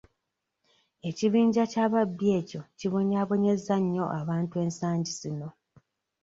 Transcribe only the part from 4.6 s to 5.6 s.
ensangi zino.